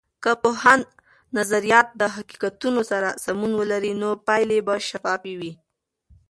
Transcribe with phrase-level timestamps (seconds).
[0.23, 0.85] که د پوهاند
[1.37, 5.51] نظریات د حقیقتونو سره سمون ولري، نو پایلې به شفافې وي.